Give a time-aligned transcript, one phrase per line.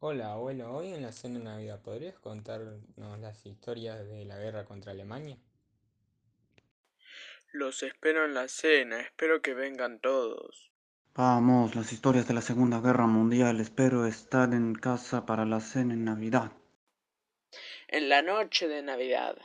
[0.00, 0.76] Hola, abuelo.
[0.76, 5.36] Hoy en la cena de Navidad, ¿podrías contarnos las historias de la guerra contra Alemania?
[7.50, 10.70] Los espero en la cena, espero que vengan todos.
[11.16, 13.58] Vamos, las historias de la Segunda Guerra Mundial.
[13.58, 16.52] Espero estar en casa para la cena en Navidad.
[17.88, 19.36] En la noche de Navidad.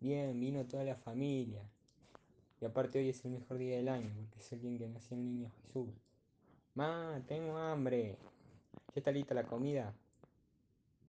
[0.00, 1.62] Bien, vino toda la familia.
[2.60, 4.88] Y aparte hoy es el mejor día del año, porque es el día en que
[4.88, 6.07] nació el niño Jesús.
[6.78, 8.16] Ma, tengo hambre.
[8.94, 9.92] ¿Ya está lista la comida?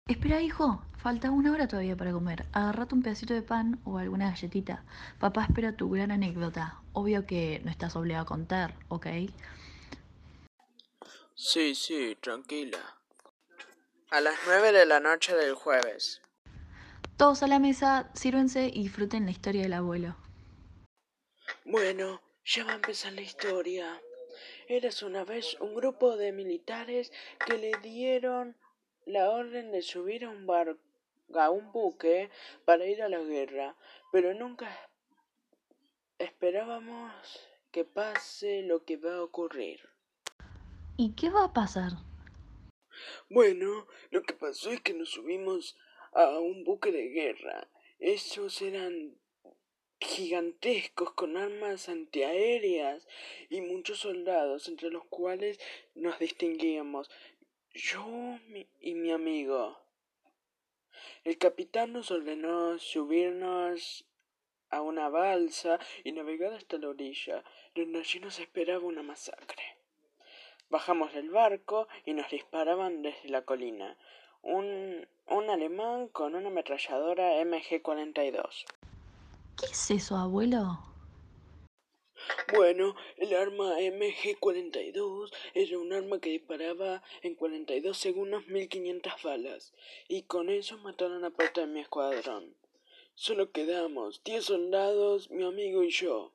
[0.06, 2.46] Espera, hijo, falta una hora todavía para comer.
[2.54, 4.86] Agarrate un pedacito de pan o alguna galletita.
[5.20, 6.80] Papá espera tu gran anécdota.
[6.94, 9.08] Obvio que no estás obligado a contar, ¿ok?
[11.34, 12.78] Sí, sí, tranquila.
[14.10, 16.22] A las nueve de la noche del jueves.
[17.18, 20.16] Todos a la mesa, sírvense y disfruten la historia del abuelo.
[21.66, 24.00] Bueno, ya va a empezar la historia.
[24.68, 27.12] Eras una vez un grupo de militares
[27.46, 28.56] que le dieron
[29.06, 30.80] la orden de subir a un barco
[31.34, 32.30] a un buque
[32.64, 33.76] para ir a la guerra,
[34.12, 34.68] pero nunca
[36.18, 37.12] esperábamos
[37.70, 39.80] que pase lo que va a ocurrir.
[40.96, 41.92] ¿Y qué va a pasar?
[43.30, 45.76] Bueno, lo que pasó es que nos subimos
[46.12, 47.68] a un buque de guerra.
[47.98, 49.16] Esos eran
[50.00, 53.06] gigantescos con armas antiaéreas
[53.50, 55.58] y muchos soldados, entre los cuales
[55.94, 57.10] nos distinguíamos
[57.72, 58.38] yo
[58.80, 59.78] y mi amigo.
[61.24, 64.04] El capitán nos ordenó subirnos
[64.70, 67.44] a una balsa y navegar hasta la orilla,
[67.74, 69.62] donde allí nos esperaba una masacre.
[70.70, 73.96] Bajamos del barco y nos disparaban desde la colina.
[74.42, 78.66] Un, un alemán con una ametralladora MG-42.
[79.58, 80.78] ¿Qué es eso, abuelo?
[82.54, 89.74] Bueno, el arma MG-42 era un arma que disparaba en 42 segundos 1500 balas,
[90.06, 92.54] y con eso mataron a parte de mi escuadrón.
[93.16, 96.32] Solo quedamos 10 soldados, mi amigo y yo.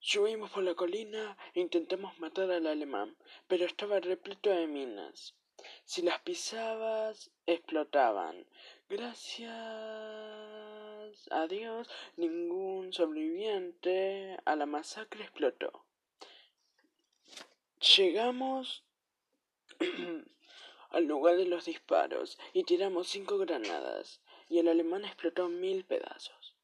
[0.00, 5.36] Subimos por la colina e intentamos matar al alemán, pero estaba repleto de minas.
[5.84, 8.44] Si las pisabas, explotaban.
[8.88, 9.52] Gracias
[11.30, 15.84] a Dios, ningún sobreviviente a la masacre explotó.
[17.96, 18.84] Llegamos
[20.90, 26.54] al lugar de los disparos y tiramos cinco granadas y el alemán explotó mil pedazos.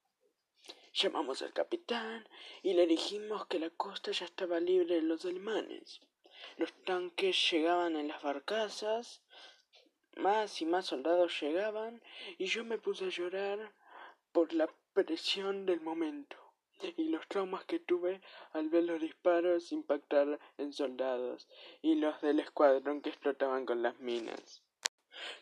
[0.93, 2.29] Llamamos al capitán
[2.63, 6.01] y le dijimos que la costa ya estaba libre de los alemanes.
[6.57, 9.23] Los tanques llegaban en las barcazas,
[10.17, 12.03] más y más soldados llegaban
[12.37, 13.73] y yo me puse a llorar
[14.33, 16.37] por la presión del momento
[16.97, 18.21] y los traumas que tuve
[18.53, 21.49] al ver los disparos impactar en soldados
[21.83, 24.63] y los del escuadrón que explotaban con las minas.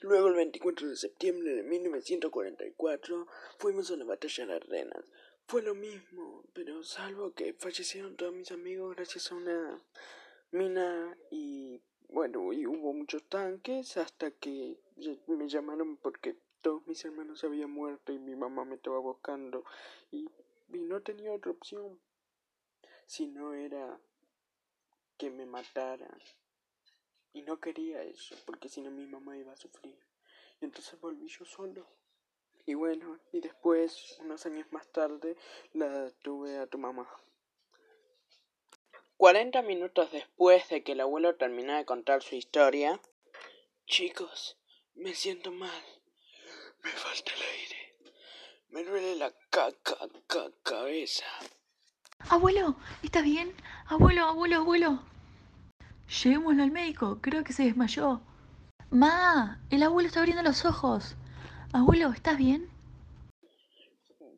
[0.00, 3.26] Luego, el 24 de septiembre de 1944,
[3.58, 5.04] fuimos a la batalla de Ardenas.
[5.46, 9.84] Fue lo mismo, pero salvo que fallecieron todos mis amigos gracias a una
[10.50, 14.78] mina y bueno, y hubo muchos tanques hasta que
[15.26, 19.64] me llamaron porque todos mis hermanos habían muerto y mi mamá me estaba buscando
[20.10, 20.30] y,
[20.68, 22.00] no tenía otra opción
[23.06, 24.00] si no era
[25.16, 26.18] que me mataran
[27.32, 29.96] y no quería eso porque si no mi mamá iba a sufrir
[30.60, 31.86] y entonces volví yo solo
[32.66, 35.36] y bueno y después unos años más tarde
[35.72, 37.08] la tuve a tu mamá
[39.16, 43.00] Cuarenta minutos después de que el abuelo terminara de contar su historia.
[43.86, 44.58] Chicos,
[44.94, 45.95] me siento mal.
[46.86, 47.96] Me falta el aire.
[48.70, 49.96] Me duele la caca,
[50.62, 51.24] cabeza.
[52.28, 53.52] Abuelo, ¿estás bien?
[53.86, 55.02] Abuelo, abuelo, abuelo.
[56.22, 58.20] Llevémoslo al médico, creo que se desmayó.
[58.90, 61.16] Ma, el abuelo está abriendo los ojos.
[61.72, 62.70] Abuelo, ¿estás bien?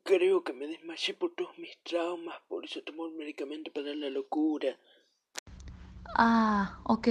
[0.02, 4.08] Creo que me desmayé por todos mis traumas, por eso tomo un medicamento para la
[4.08, 4.74] locura.
[6.16, 7.08] Ah, ok.